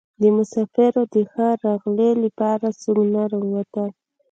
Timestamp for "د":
0.21-0.23, 1.13-1.15